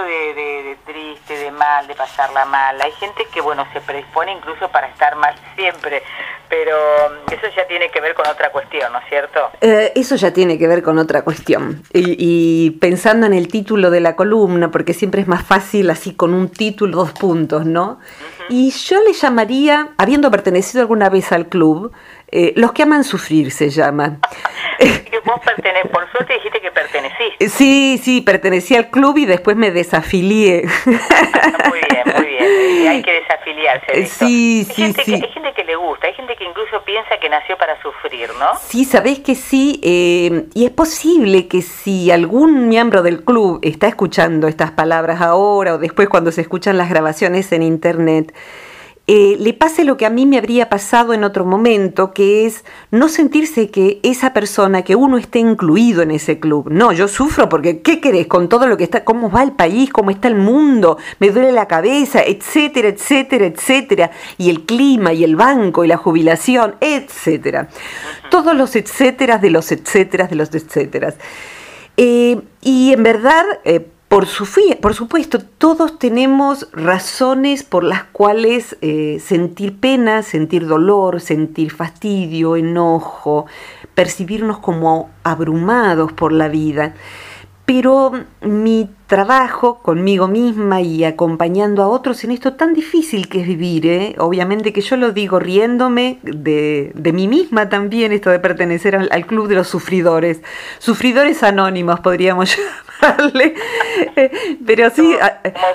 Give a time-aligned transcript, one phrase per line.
[0.00, 2.80] de, triste, de mal, de pasarla mal.
[2.80, 6.02] Hay gente que, bueno, se predispone incluso para estar mal siempre,
[6.52, 9.40] pero mm, eso ya tiene que ver con otra cuestión, ¿no es cierto?
[9.62, 11.82] Eh, eso ya tiene que ver con otra cuestión.
[11.94, 16.34] Y, pensando en el título de la columna, porque siempre es más fácil así con
[16.34, 18.00] un título, dos puntos, ¿no?
[18.50, 21.90] Y yo le llamaría, habiendo pertenecido alguna vez al club,
[22.34, 24.18] eh, Los que aman sufrir se llama.
[25.24, 25.40] vos
[25.90, 27.48] por suerte dijiste que perteneciste.
[27.48, 30.64] Sí, sí, pertenecí al club y después me desafilié.
[30.86, 32.44] muy bien, muy bien.
[32.82, 33.92] Y hay que desafiliarse.
[33.92, 35.14] De sí, sí, sí.
[35.14, 38.58] hay gente que le gusta, hay gente que incluso piensa que nació para sufrir, ¿no?
[38.60, 39.80] Sí, sabés que sí.
[39.82, 45.74] Eh, y es posible que si algún miembro del club está escuchando estas palabras ahora
[45.74, 48.34] o después cuando se escuchan las grabaciones en internet,
[49.08, 52.64] eh, le pase lo que a mí me habría pasado en otro momento, que es
[52.92, 56.68] no sentirse que esa persona, que uno esté incluido en ese club.
[56.70, 59.90] No, yo sufro porque, ¿qué querés con todo lo que está, cómo va el país,
[59.90, 65.24] cómo está el mundo, me duele la cabeza, etcétera, etcétera, etcétera, y el clima, y
[65.24, 67.68] el banco, y la jubilación, etcétera.
[68.30, 71.16] Todos los etcéteras de los etcéteras de los etcéteras.
[71.96, 74.26] Eh, y en verdad, eh, por,
[74.82, 82.56] por supuesto, todos tenemos razones por las cuales eh, sentir pena, sentir dolor, sentir fastidio,
[82.56, 83.46] enojo,
[83.94, 86.92] percibirnos como abrumados por la vida.
[87.64, 93.46] Pero mi trabajo conmigo misma y acompañando a otros en esto tan difícil que es
[93.46, 94.14] vivir, ¿eh?
[94.18, 99.48] obviamente que yo lo digo riéndome de, mí misma también, esto de pertenecer al, club
[99.48, 100.42] de los sufridores,
[100.78, 102.58] sufridores anónimos podríamos
[103.02, 103.54] llamarle,
[104.66, 105.18] pero sí...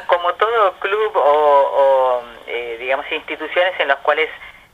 [0.07, 4.29] Como, todo club o, eh, digamos instituciones en las cuales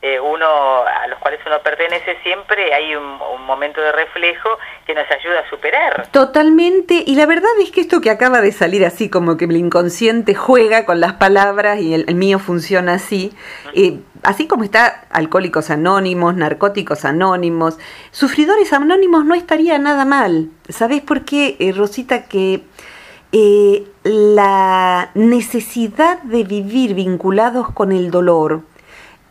[0.06, 0.44] eh, uno
[0.84, 3.16] a los cuales uno pertenece siempre hay un,
[3.46, 4.50] momento de reflejo
[4.86, 6.08] que nos ayuda a superar.
[6.08, 9.56] Totalmente, y la verdad es que esto que acaba de salir así como que el
[9.56, 13.32] inconsciente juega con las palabras y el, mío funciona así,
[13.74, 17.78] eh, así como está Alcohólicos Anónimos, Narcóticos Anónimos,
[18.10, 20.50] Sufridores Anónimos no estaría nada mal.
[20.68, 22.24] ¿Sabes por qué, eh, Rosita?
[22.24, 22.60] Que
[24.04, 28.62] la necesidad de vivir vinculados con el dolor,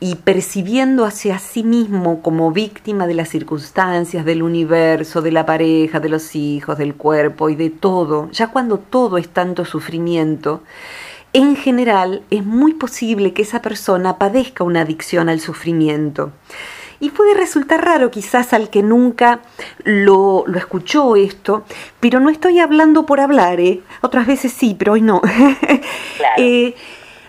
[0.04, 6.02] y percibiendo hacia sí mismo como víctima de las circunstancias, del universo, de la pareja,
[6.02, 10.62] de los hijos, del cuerpo y de todo, ya cuando todo es tanto sufrimiento,
[11.32, 16.34] en general es muy posible que esa persona padezca una adicción al sufrimiento.
[17.00, 19.40] Y puede resultar raro quizás al que nunca
[19.86, 21.64] lo, lo escuchó esto,
[22.02, 23.80] pero no estoy hablando por hablar, ¿eh?
[24.02, 25.22] otras veces sí, pero hoy no.
[26.18, 26.36] Claro.
[26.40, 26.76] Eh,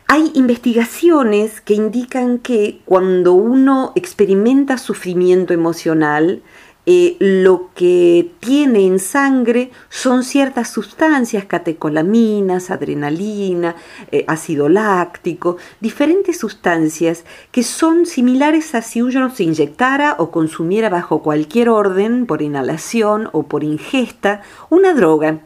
[0.07, 6.43] hay investigaciones que indican que cuando uno experimenta sufrimiento emocional,
[6.87, 13.75] eh, lo que tiene en sangre son ciertas sustancias, catecolaminas, adrenalina,
[14.13, 20.91] eh, ácido láctico, diferentes sustancias que son similares a si uno se inyectara o consumiera
[20.91, 25.41] bajo cualquier orden, por inhalación o por ingesta, una droga.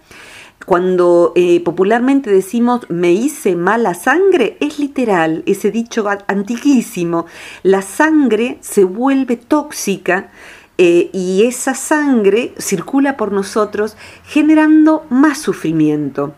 [0.67, 7.27] Cuando eh, popularmente decimos me hice mala sangre, es literal, ese dicho antiquísimo.
[7.63, 10.31] La sangre se vuelve tóxica
[10.77, 16.35] eh, y esa sangre circula por nosotros generando más sufrimiento.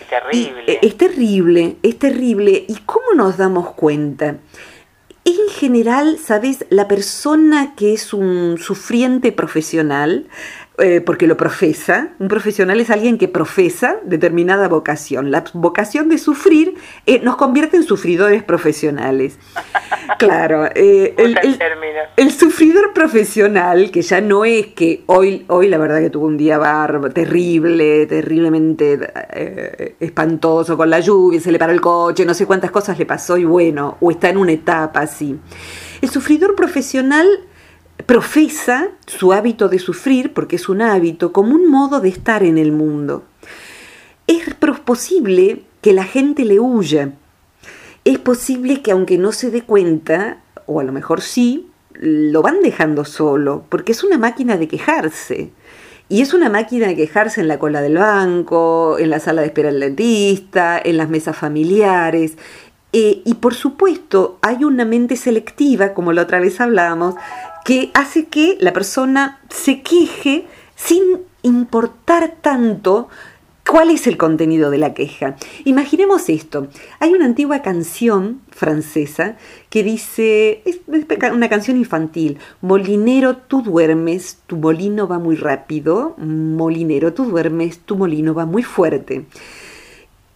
[0.00, 0.64] Es terrible.
[0.66, 2.64] Eh, es terrible, es terrible.
[2.68, 4.38] ¿Y cómo nos damos cuenta?
[5.24, 6.66] En general, ¿sabes?
[6.68, 10.28] La persona que es un sufriente profesional
[10.78, 12.10] eh, porque lo profesa.
[12.18, 15.30] Un profesional es alguien que profesa determinada vocación.
[15.30, 16.74] La vocación de sufrir
[17.06, 19.38] eh, nos convierte en sufridores profesionales.
[20.18, 21.14] Claro, eh,
[22.16, 26.38] el, sufridor profesional, que ya no es que hoy, hoy la verdad que tuvo un
[26.38, 28.98] día bar terrible, terriblemente
[30.00, 33.36] espantoso con la lluvia, se le paró el coche, no sé cuántas cosas le pasó
[33.36, 35.38] y bueno, o está en una etapa así.
[36.00, 37.26] El sufridor profesional
[38.04, 42.58] profesa su hábito de sufrir, porque es un hábito, como un modo de estar en
[42.58, 43.24] el mundo.
[44.26, 44.46] Es
[44.86, 47.12] posible que la gente le huya.
[48.04, 52.62] Es posible que aunque no se dé cuenta, o a lo mejor sí, lo van
[52.62, 55.50] dejando solo, porque es una máquina de quejarse.
[56.08, 59.48] Y es una máquina de quejarse en la cola del banco, en la sala de
[59.48, 62.36] espera del dentista, en las mesas familiares.
[62.92, 67.16] Eh, y por supuesto, hay una mente selectiva, como la otra vez hablábamos,
[67.66, 70.46] que hace que la persona se queje
[70.76, 71.02] sin
[71.42, 73.08] importar tanto
[73.68, 75.34] cuál es el contenido de la queja.
[75.64, 76.68] Imaginemos esto.
[77.00, 79.34] Hay una antigua canción francesa
[79.68, 80.78] que dice, es
[81.32, 87.96] una canción infantil, Molinero, tú duermes, tu molino va muy rápido, Molinero, tú duermes, tu
[87.96, 89.26] molino va muy fuerte.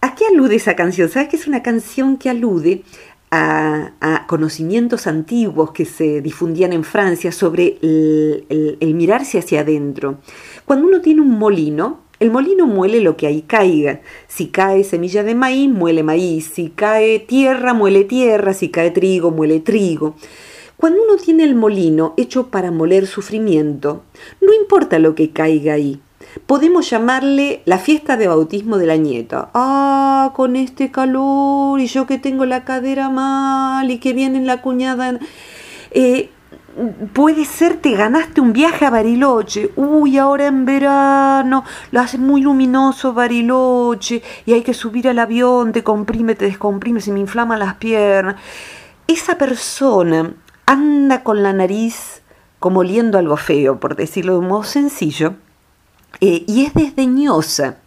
[0.01, 1.09] ¿A alude esa canción?
[1.09, 2.83] ¿Sabes que es una canción que alude
[3.31, 10.19] a, conocimientos antiguos que se difundían en Francia sobre el, mirarse hacia adentro.
[10.65, 14.01] Cuando uno tiene un molino, el molino muele lo que ahí caiga.
[14.27, 16.51] Si cae semilla de maíz, muele maíz.
[16.53, 18.53] Si cae tierra, muele tierra.
[18.53, 20.15] Si cae trigo, muele trigo.
[20.77, 24.03] Cuando uno tiene el molino hecho para moler sufrimiento,
[24.39, 26.01] no importa lo que caiga ahí,
[26.45, 29.49] podemos llamarle la fiesta de bautismo de la nieta.
[29.53, 34.61] Ah, con este calor y yo que tengo la cadera mal y que viene la
[34.61, 35.19] cuñada.
[35.91, 36.29] Eh,
[37.13, 39.71] puede ser te ganaste un viaje a Bariloche.
[39.75, 45.71] Uy, ahora en verano lo hace muy luminoso Bariloche y hay que subir al avión,
[45.71, 48.35] te comprime, te descomprime, se me inflaman las piernas.
[49.07, 50.33] Esa persona
[50.65, 52.21] anda con la nariz
[52.59, 55.35] como oliendo algo feo, por decirlo de un modo sencillo
[56.19, 57.77] eh, y es desdeñosa.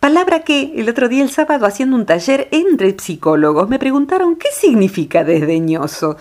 [0.00, 4.48] Palabra que el otro día, el sábado, haciendo un taller entre psicólogos, me preguntaron qué
[4.52, 6.16] significa desdeñoso.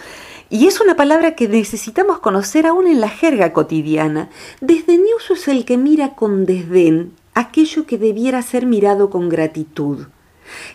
[0.50, 4.30] Y es una palabra que necesitamos conocer aún en la jerga cotidiana.
[4.62, 10.08] Desdeñoso es el que mira con desdén aquello que debiera ser mirado con gratitud.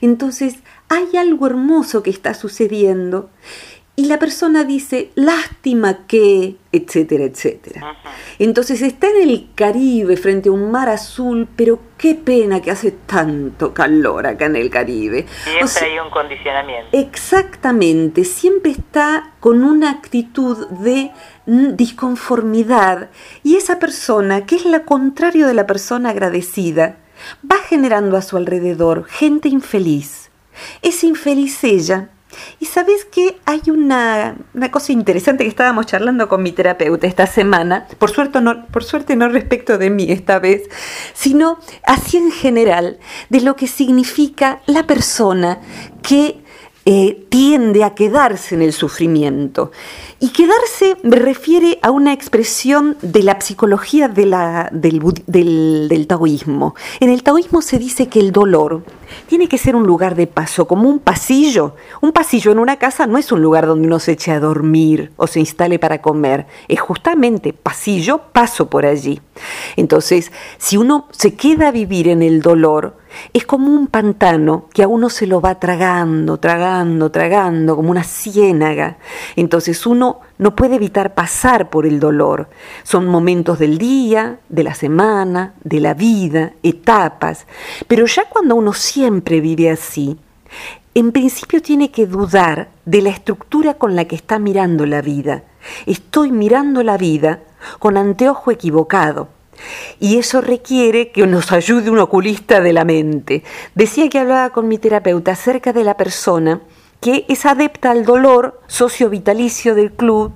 [0.01, 0.57] Entonces,
[0.89, 3.31] hay algo hermoso que está sucediendo
[3.97, 7.97] y la persona dice, lástima que, etcétera, etcétera.
[8.39, 12.93] Entonces está en el Caribe frente a un mar azul, pero qué pena que hace
[12.93, 15.27] tanto calor acá en el Caribe.
[15.45, 16.97] Siempre hay un condicionamiento.
[16.97, 21.11] Exactamente, siempre está con una actitud de
[21.47, 23.11] disconformidad
[23.43, 26.97] y esa persona, que es la contrario de la persona agradecida,
[27.45, 30.31] va generando a su alrededor gente infeliz.
[30.81, 32.09] Es infeliz ella
[32.59, 34.37] y sabes que hay una,
[34.71, 39.17] cosa interesante que estábamos charlando con mi terapeuta esta semana, por suerte, no, por suerte
[39.17, 40.69] no respecto de mí esta vez,
[41.15, 42.99] sino así en general,
[43.29, 45.61] de lo que significa la persona
[46.03, 46.43] que
[46.93, 49.71] eh, tiende a quedarse en el sufrimiento.
[50.19, 54.35] Y quedarse me refiere a una expresión de la psicología del,
[55.29, 56.75] del, taoísmo.
[56.99, 58.83] En el taoísmo se dice que el dolor
[59.29, 61.77] tiene que ser un lugar de paso, como un pasillo.
[62.01, 65.13] Un pasillo en una casa no es un lugar donde uno se eche a dormir
[65.17, 66.49] o se instale para comer.
[66.67, 69.21] Es justamente pasillo, paso por allí.
[69.77, 72.97] Entonces, si uno se queda a vivir en el dolor,
[73.33, 78.05] es como un pantano que a uno se lo va tragando, tragando, tragando, como una
[78.05, 78.99] ciénaga.
[79.37, 82.49] Entonces uno no puede evitar pasar por el dolor.
[82.83, 87.47] Son momentos del día, de la semana, de la vida, etapas.
[87.87, 90.19] Pero ya cuando uno siempre vive así,
[90.95, 95.45] en principio tiene que dudar de la estructura con la que está mirando la vida.
[95.87, 97.41] Estoy mirando la vida
[97.79, 99.29] con anteojo equivocado.
[99.99, 103.43] Y eso requiere que nos ayude un oculista de la mente.
[103.75, 106.61] Decía que hablaba con mi terapeuta acerca de la persona
[107.01, 110.35] que es adepta al dolor socio-vitalicio del club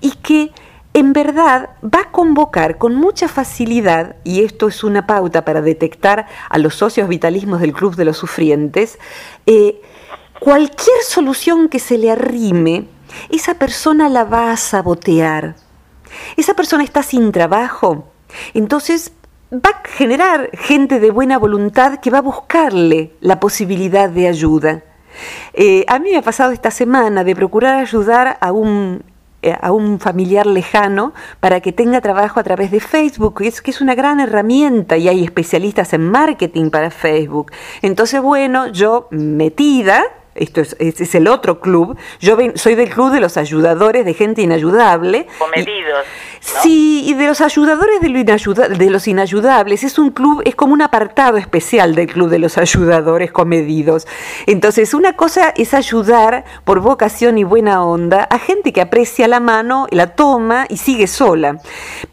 [0.00, 0.50] y que
[0.94, 6.26] en verdad va a convocar con mucha facilidad, y esto es una pauta para detectar
[6.48, 8.98] a los socios vitalismos del Club de los Sufrientes,
[9.44, 9.82] eh,
[10.40, 12.88] cualquier solución que se le arrime,
[13.28, 15.56] esa persona la va a sabotear.
[16.38, 18.08] Esa persona está sin trabajo,
[18.54, 19.12] entonces
[19.52, 24.82] va a generar gente de buena voluntad que va a buscarle la posibilidad de ayuda.
[25.54, 29.02] Eh, a mí me ha pasado esta semana de procurar ayudar a un
[29.42, 33.70] eh, a un familiar lejano para que tenga trabajo a través de Facebook, es, que
[33.70, 37.52] es una gran herramienta y hay especialistas en marketing para Facebook.
[37.80, 40.02] Entonces, bueno, yo metida,
[40.38, 44.42] esto es, es, el otro club, yo soy del club de los ayudadores de gente
[44.42, 45.26] inayudable.
[45.38, 46.04] Comedidos.
[46.40, 49.82] Sí, y de los ayudadores de, de los inayudables.
[49.82, 54.06] Es un club, es como un apartado especial del club de los ayudadores comedidos.
[54.46, 59.40] Entonces, una cosa es ayudar por vocación y buena onda a gente que aprecia la
[59.40, 61.58] mano, la toma y sigue sola.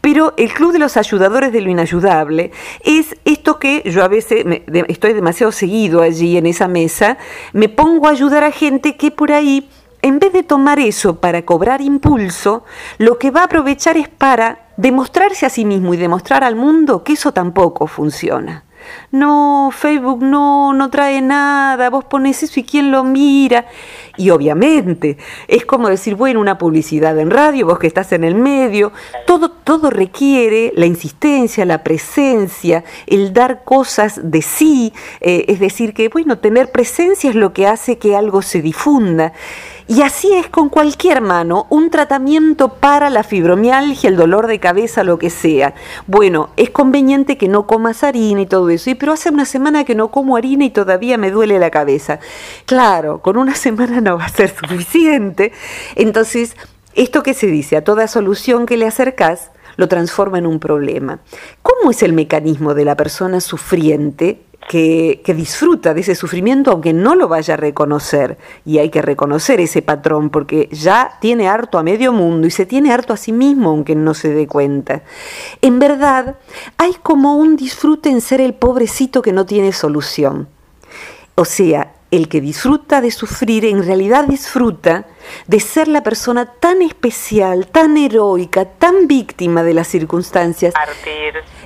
[0.00, 2.50] Pero el club de los ayudadores de lo inayudable
[2.82, 4.44] es esto que yo a veces
[4.88, 7.18] estoy demasiado seguido allí en esa mesa,
[7.52, 9.68] me pongo a ayudar a gente que por ahí
[10.02, 12.64] en vez de tomar eso para cobrar impulso,
[12.98, 17.02] lo que va a aprovechar es para demostrarse a sí mismo y demostrar al mundo
[17.02, 18.64] que eso tampoco funciona.
[19.10, 23.66] No, Facebook no, no trae nada, vos pones eso y quién lo mira.
[24.16, 28.34] Y obviamente, es como decir, bueno, una publicidad en radio, vos que estás en el
[28.34, 28.92] medio,
[29.26, 35.94] todo, todo requiere la insistencia, la presencia, el dar cosas de sí, eh, es decir,
[35.94, 39.32] que, bueno, tener presencia es lo que hace que algo se difunda.
[39.86, 45.04] Y así es con cualquier mano, un tratamiento para la fibromialgia, el dolor de cabeza,
[45.04, 45.74] lo que sea.
[46.06, 49.84] Bueno, es conveniente que no comas harina y todo eso, y pero hace una semana
[49.84, 52.18] que no como harina y todavía me duele la cabeza.
[52.64, 55.52] Claro, con una semana no va a ser suficiente.
[55.96, 56.56] Entonces,
[56.94, 61.18] esto que se dice, a toda solución que le acercas, lo transforma en un problema.
[61.62, 67.14] ¿Cómo es el mecanismo de la persona sufriente que, disfruta de ese sufrimiento aunque no
[67.14, 68.38] lo vaya a reconocer.
[68.64, 72.66] Y hay que reconocer ese patrón porque ya tiene harto a medio mundo y se
[72.66, 75.02] tiene harto a sí mismo aunque no se dé cuenta.
[75.60, 76.36] En verdad,
[76.78, 80.48] hay como un disfrute en ser el pobrecito que no tiene solución.
[81.34, 85.06] O sea, el que disfruta de sufrir en realidad disfruta
[85.46, 90.74] de ser la persona tan especial, tan heroica, tan víctima de las circunstancias.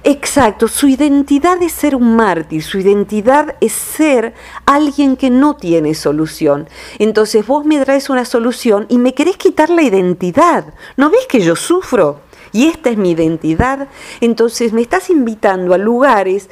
[0.05, 4.35] Exacto, su identidad es ser un mártir, su identidad es ser
[4.67, 6.69] alguien que no tiene solución.
[6.99, 10.75] Entonces vos me traes una solución y me querés quitar la identidad.
[10.97, 12.21] ¿No ves que yo sufro?
[12.53, 13.88] Y esta es mi identidad.
[14.21, 16.49] Entonces me estás invitando a lugares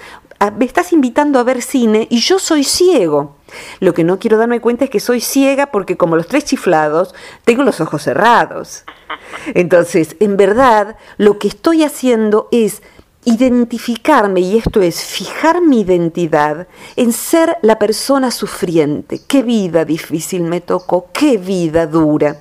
[0.57, 3.37] me estás invitando a ver cine y yo soy ciego.
[3.81, 7.15] Lo que no quiero darme cuenta es que soy ciega porque como los tres chiflados,
[7.45, 8.85] tengo los ojos cerrados.
[9.55, 12.83] Entonces, en verdad, lo que estoy haciendo es
[13.27, 19.21] identificarme, y esto es fijar mi identidad en ser la persona sufriente.
[19.27, 22.37] Qué vida difícil me tocó, qué vida dura.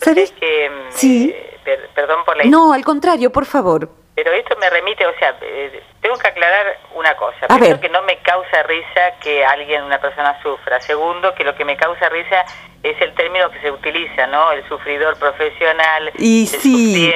[0.00, 0.30] ¿Sabes?
[0.38, 1.34] Que, sí.
[1.34, 2.44] Eh, perdón por la...
[2.44, 3.90] No, al contrario, por favor.
[4.22, 7.46] Pero esto me remite, o sea, eh, tengo que aclarar una cosa.
[7.48, 10.78] Primero, que no me causa risa que alguien, una persona sufra.
[10.78, 12.44] Segundo, que lo que me causa risa
[12.82, 14.52] es el término que se utiliza, ¿no?
[14.52, 17.14] El sufridor profesional, y el sí.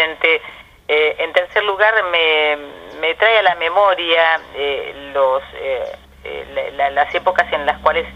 [0.89, 2.57] Eh, en tercer lugar, me,
[3.01, 5.43] me trae a la memoria eh, los,
[6.95, 8.07] las épocas en las cuales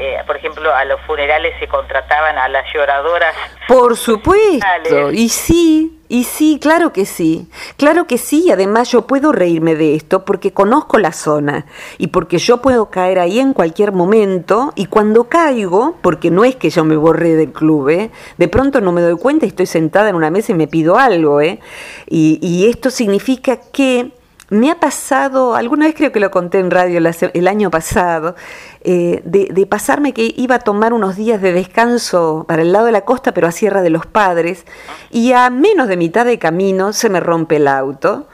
[0.00, 3.34] eh, por ejemplo, a los funerales se contrataban a las lloradoras.
[3.66, 9.32] Por supuesto, y sí, y sí, claro que sí, claro que sí, además yo puedo
[9.32, 11.66] reírme de esto porque conozco la zona
[11.98, 16.56] y porque yo puedo caer ahí en cualquier momento y cuando caigo, porque no es
[16.56, 18.10] que yo me borré del club, ¿eh?
[18.38, 21.40] de pronto no me doy cuenta estoy sentada en una mesa y me pido algo,
[21.40, 21.60] ¿eh?
[22.08, 24.12] y, y esto significa que
[24.50, 27.00] me ha pasado, alguna vez creo que lo conté en radio
[27.34, 28.34] el año pasado,
[28.80, 32.92] eh, de, pasarme que iba a tomar unos días de descanso para el lado de
[32.92, 34.64] la costa, pero a Sierra de los Padres,
[35.10, 38.26] y a menos de mitad de camino se me rompe el auto.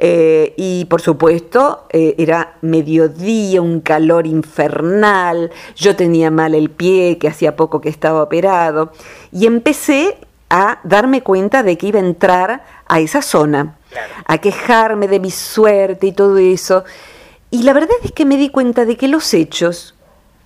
[0.00, 7.16] Eh, y por supuesto eh, era mediodía, un calor infernal, yo tenía mal el pie,
[7.16, 8.92] que hacía poco que estaba operado,
[9.32, 10.18] y empecé
[10.50, 13.76] a darme cuenta de que iba a entrar a esa zona
[14.26, 16.84] a quejarme de mi suerte y todo eso.
[17.50, 19.94] Y la verdad es que me di cuenta de que los hechos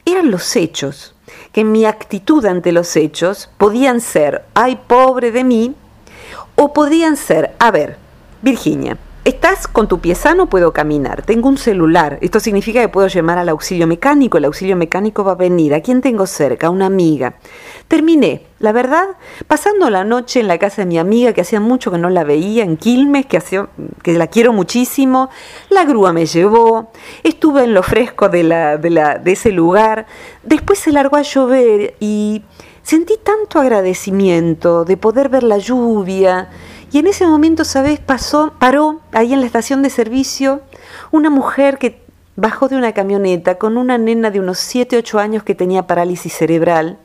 [0.04, 1.14] eran los hechos,
[1.52, 5.74] que mi actitud ante los hechos podían ser, ay, pobre de mí,
[6.56, 7.96] o podían ser, a ver,
[8.42, 11.20] Virginia, Estás con tu pie sano, puedo caminar.
[11.20, 12.18] Tengo un celular.
[12.22, 14.38] Esto significa que puedo llamar al auxilio mecánico.
[14.38, 15.74] El auxilio mecánico va a venir.
[15.74, 16.70] ¿A quién tengo cerca?
[16.70, 17.34] Una amiga.
[17.88, 19.06] Terminé, la verdad,
[19.46, 22.22] pasando la noche en la casa de mi amiga, que hacía mucho que no la
[22.22, 23.40] veía, en Quilmes, que,
[24.12, 25.30] la quiero muchísimo.
[25.70, 26.90] La grúa me llevó.
[27.22, 30.06] Estuve en lo fresco de, la, de, de ese lugar.
[30.42, 32.42] Después se largó a llover y
[32.82, 36.50] sentí tanto agradecimiento de poder ver la lluvia
[36.90, 38.00] y en ese momento, ¿sabes?
[38.00, 40.62] Pasó, paró ahí en la estación de servicio
[41.10, 42.02] una mujer que
[42.36, 46.32] bajó de una camioneta con una nena de unos 7, 8 años que tenía parálisis
[46.32, 46.98] cerebral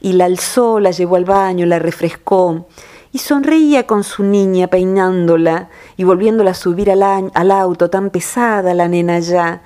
[0.00, 2.66] y la alzó, la llevó al baño, la refrescó
[3.12, 8.74] y sonreía con su niña peinándola y volviéndola a subir al, al auto, tan pesada
[8.74, 9.62] la nena ya.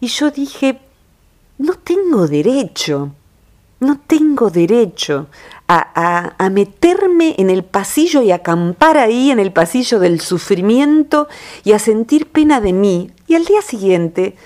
[0.00, 0.80] Y yo dije,
[1.58, 3.12] no tengo derecho
[3.84, 5.28] no tengo derecho
[5.68, 11.28] a, meterme en el pasillo y acampar ahí en el pasillo del sufrimiento
[11.64, 13.10] y a sentir pena de mí.
[13.26, 14.36] Y al día siguiente,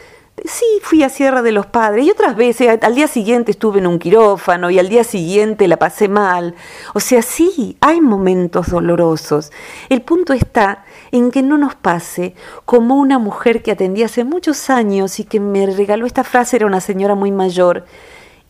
[0.45, 3.87] sí, fui a Sierra de los Padres y otras veces, al día siguiente estuve en
[3.87, 6.55] un quirófano y al día siguiente la pasé mal.
[6.95, 9.53] O sea, sí, hay momentos dolorosos.
[9.89, 14.71] El punto está en que no nos pase como una mujer que atendí hace muchos
[14.71, 17.85] años y que me regaló esta frase, era una señora muy mayor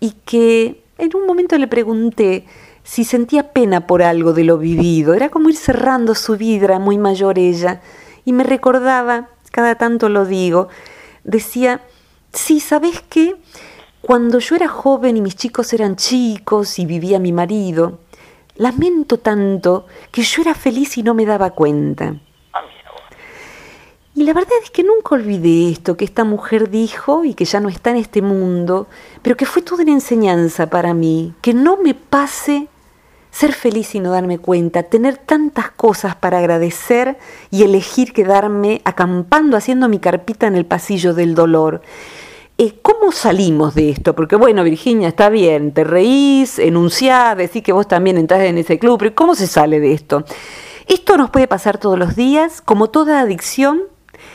[0.01, 2.47] y que en un momento le pregunté
[2.83, 5.15] si sentía pena por algo de lo vivido.
[5.15, 7.81] Era como ir cerrando su vida, muy mayor ella,
[8.25, 10.69] y me recordaba, cada tanto lo digo,
[11.25, 11.83] decía,
[12.33, 13.37] sí, ¿sabes qué?
[14.01, 18.01] Cuando yo era joven y mis chicos eran chicos y vivía mi marido,
[18.57, 22.17] lamento tanto que yo era feliz y no me daba cuenta.
[24.15, 27.61] Y la verdad es que nunca olvidé esto que esta mujer dijo y que ya
[27.61, 28.89] no está en este mundo,
[29.23, 32.67] pero que fue toda una enseñanza para mí, que no me pase
[33.39, 37.19] ser feliz y no darme cuenta, tener tantas cosas para agradecer
[37.53, 41.81] y elegir quedarme acampando haciendo mi carpita en el pasillo del dolor.
[42.59, 44.17] Eh, ¿Cómo salimos de esto?
[44.17, 48.77] Porque bueno, Virginia, está bien, te reís, enunciás, decís que vos también entras en ese
[48.81, 50.25] club, pero ¿cómo se sale de esto?
[50.89, 53.83] Esto nos puede pasar todos los días, como toda adicción,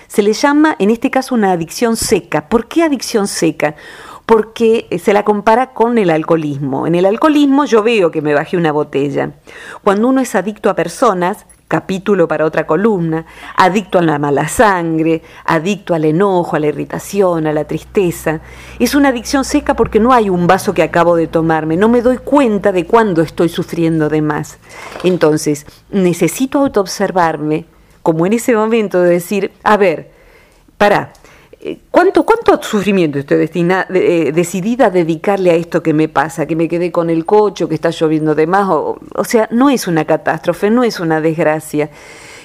[0.07, 2.47] se le llama en este caso una adicción seca.
[2.47, 3.75] ¿Por qué adicción seca?
[4.25, 6.87] Porque se la compara con el alcoholismo.
[6.87, 9.31] En el alcoholismo yo veo que me bajé una botella.
[9.83, 13.25] Cuando uno es adicto a personas, capítulo para otra columna,
[13.55, 18.41] adicto a la mala sangre, adicto al enojo, a la irritación, a la tristeza.
[18.77, 22.03] Es una adicción seca porque no hay un vaso que acabo de tomarme, no me
[22.03, 24.59] doy cuenta de cuándo estoy sufriendo de más.
[25.03, 27.65] Entonces, necesito autoobservarme,
[28.03, 30.11] como en ese momento de decir, a ver,
[30.77, 31.22] para, eh,
[31.91, 36.45] ¿Cuánto, ¿Cuánto sufrimiento estoy destina, eh, decidida a dedicarle a esto que me pasa?
[36.45, 38.67] Que me quedé con el coche, que está lloviendo de más.
[38.69, 41.89] O, sea, no es una catástrofe, no es una desgracia.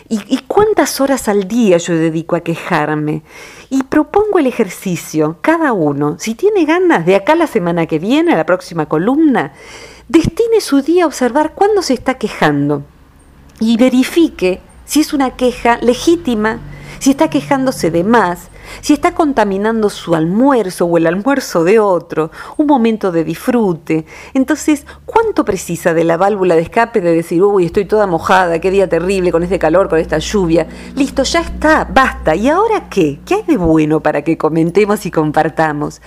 [0.09, 3.23] ¿Y, ¿Y, cuántas horas al día yo dedico a quejarme?
[3.71, 8.33] Y propongo el ejercicio, cada uno, si tiene ganas, de acá la semana que viene,
[8.33, 9.53] a la próxima columna,
[10.09, 12.85] destine su día a observar cuándo se está quejando
[13.61, 16.61] y verifique si es una queja legítima,
[17.01, 18.49] si está quejándose de más,
[18.81, 24.07] si está contaminando su almuerzo o el almuerzo de otro, un momento de disfrute.
[24.35, 28.71] Entonces, ¿cuánto precisa de la válvula de escape de decir, uy, estoy toda mojada, qué
[28.71, 30.67] día terrible con este calor, con esta lluvia?
[30.95, 32.35] Listo, ya está, basta.
[32.35, 33.21] ¿Y ahora qué?
[33.25, 36.01] ¿Qué hay de bueno para que comentemos y compartamos?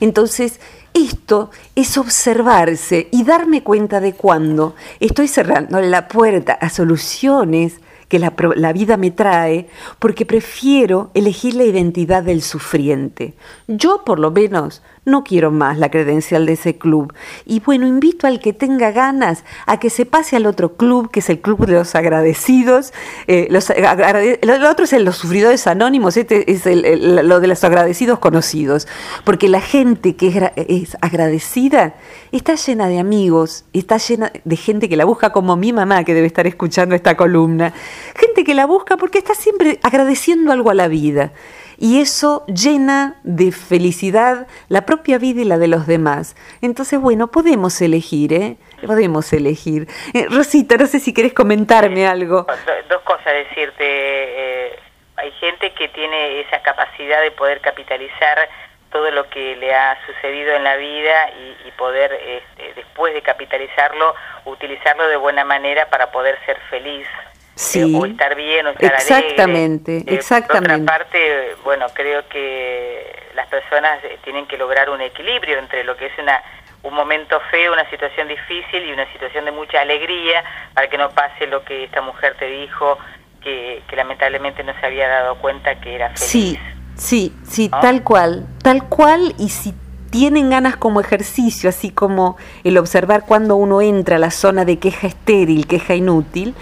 [0.00, 0.60] Entonces,
[0.94, 7.80] esto es observarse y darme cuenta de cuando estoy cerrando la puerta a soluciones
[8.14, 9.66] que la, la, vida me trae
[9.98, 13.34] porque prefiero elegir la identidad del sufriente.
[13.66, 17.12] Yo por lo menos no quiero más la credencial de ese club.
[17.44, 21.20] Y bueno, invito al que tenga ganas a que se pase al otro club, que
[21.20, 22.92] es el club de los agradecidos.
[23.26, 28.18] Eh, los, otro es el, los sufridores anónimos, este es el, lo de los agradecidos
[28.18, 28.88] conocidos.
[29.24, 31.94] Porque la gente que es agradecida
[32.32, 36.14] está llena de amigos, está llena de gente que la busca como mi mamá, que
[36.14, 37.72] debe estar escuchando esta columna.
[38.14, 41.32] Gente que la busca porque está siempre agradeciendo algo a la vida
[41.78, 46.36] y eso llena de felicidad la propia vida y la de los demás.
[46.62, 48.56] Entonces, bueno, podemos elegir, ¿eh?
[48.86, 49.86] Podemos elegir.
[50.12, 52.46] Eh, Rosita, no sé si querés comentarme algo.
[52.88, 53.74] Dos cosas decirte.
[53.80, 54.78] Eh,
[55.16, 58.48] hay gente que tiene esa capacidad de poder capitalizar
[58.90, 61.30] todo lo que le ha sucedido en la vida
[61.66, 67.06] y, poder, este, después de capitalizarlo, utilizarlo de buena manera para poder ser feliz
[67.54, 70.14] sí, o estar bien o estar exactamente, alegre.
[70.14, 75.58] Exactamente, Por otra parte, bueno, creo que las personas eh, tienen que lograr un equilibrio
[75.58, 76.42] entre lo que es una
[76.84, 81.10] un momento feo, una situación difícil y una situación de mucha alegría para que no
[81.10, 82.98] pase lo que esta mujer te dijo,
[83.42, 86.20] que, que lamentablemente no se había dado cuenta que era feliz.
[86.20, 86.58] Sí,
[86.94, 89.74] sí, sí, tal cual, tal cual y si
[90.10, 94.78] tienen ganas como ejercicio, así como el observar cuando uno entra a la zona de
[94.78, 96.54] queja estéril, queja inútil,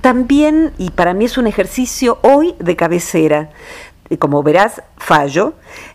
[0.00, 3.50] también, y para mí es un ejercicio hoy de cabecera,
[4.18, 5.54] como verás, fallo,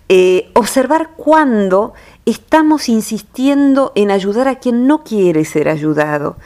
[0.09, 1.93] eh, observar cuando
[2.25, 6.37] estamos insistiendo en ayudar a quien no quiere ser ayudado.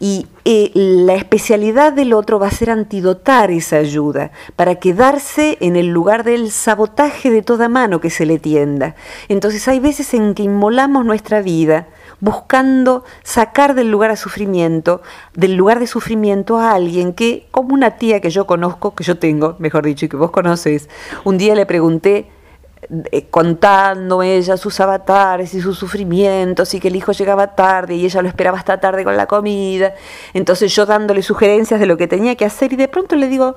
[0.00, 5.76] Y eh, la especialidad del otro va a ser antidotar esa ayuda, para quedarse en
[5.76, 8.94] el lugar del sabotaje de toda mano que se le tienda.
[9.28, 11.88] Entonces hay veces en que inmolamos nuestra vida
[12.20, 15.02] buscando sacar del lugar a sufrimiento,
[15.34, 19.18] del lugar de sufrimiento a alguien que, como una tía que yo conozco, que yo
[19.18, 20.88] tengo, mejor dicho, y que vos conoces,
[21.24, 26.96] un día le pregunté, eh, contando ella sus avatares y sus sufrimientos y que el
[26.96, 29.94] hijo llegaba tarde y ella lo esperaba hasta tarde con la comida.
[30.34, 33.56] Entonces yo dándole sugerencias de lo que tenía que hacer y de pronto le digo,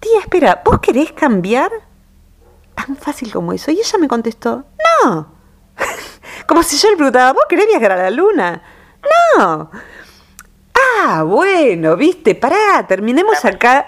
[0.00, 1.70] tía, espera, ¿vos querés cambiar?
[2.74, 3.70] Tan fácil como eso.
[3.70, 4.64] Y ella me contestó,
[5.04, 5.32] no.
[6.46, 8.62] como si yo le preguntaba, ¿vos querés viajar a la luna?
[9.36, 9.70] No.
[11.00, 13.86] Ah, bueno, viste, pará, terminemos acá.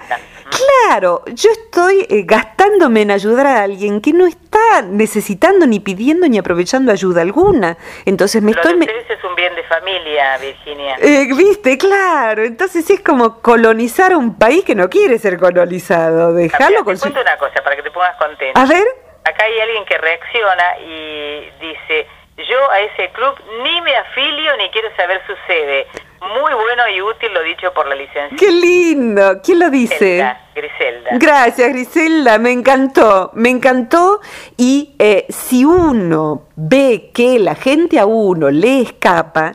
[0.51, 6.29] Claro, yo estoy eh, gastándome en ayudar a alguien que no está necesitando ni pidiendo
[6.29, 7.77] ni aprovechando ayuda alguna.
[8.05, 8.73] Entonces me estoy...
[8.73, 10.97] es un bien de familia, Virginia.
[10.99, 12.43] Eh, Viste, claro.
[12.45, 16.35] Entonces es como colonizar un país que no quiere ser colonizado.
[16.35, 18.61] Déjalo con te cuento una cosa para que te pongas contento.
[18.61, 18.85] A ver.
[19.25, 22.07] Acá hay alguien que reacciona y dice,
[22.49, 25.87] yo a ese club ni me afilio ni quiero saber su sede.
[26.21, 28.37] Muy bueno y útil lo dicho por la licenciada.
[28.37, 29.41] ¡Qué lindo!
[29.43, 30.37] ¿Quién lo dice?
[30.55, 31.11] Griselda.
[31.13, 32.39] Gracias, Griselda.
[32.39, 34.21] Me encantó, me encantó.
[34.59, 39.53] Y eh, si uno ve que la gente a uno le escapa,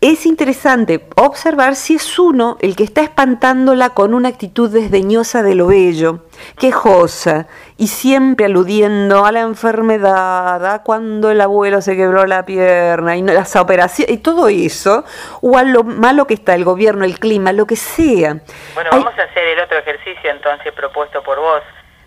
[0.00, 5.54] es interesante observar si es uno el que está espantándola con una actitud desdeñosa de
[5.54, 6.20] lo bello,
[6.58, 7.46] quejosa
[7.78, 13.22] y siempre aludiendo a la enfermedad, a cuando el abuelo se quebró la pierna y
[13.22, 15.04] las operaciones y todo eso,
[15.40, 18.36] o a lo malo que está el gobierno, el clima, lo que sea.
[18.74, 21.62] Bueno, vamos a hacer el otro ejercicio entonces propuesto por vos.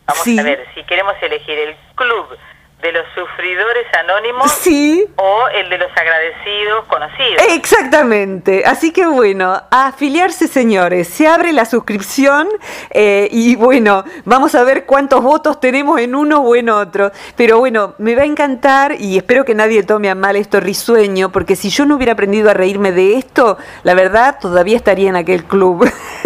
[0.06, 2.38] Vamos a ver, si queremos elegir el club
[2.82, 5.06] de los sufridores anónimos sí.
[5.18, 7.44] o el de los agradecidos conocidos.
[7.50, 8.64] Exactamente.
[8.66, 12.48] Así que bueno, a afiliarse señores, se abre la suscripción
[12.92, 17.12] eh, y bueno, vamos a ver cuántos votos tenemos en uno o en otro.
[17.36, 21.32] Pero bueno, me va a encantar y espero que nadie tome a mal esto risueño,
[21.32, 25.18] porque si yo no hubiera aprendido a reírme de esto, la verdad todavía estaría en
[25.18, 25.90] aquel club.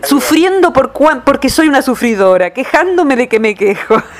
[0.04, 0.92] Sufriendo por
[1.24, 3.96] porque soy una sufridora, quejándome de que me quejo.